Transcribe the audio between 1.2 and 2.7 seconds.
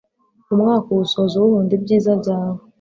uwuhunda ibyiza byawe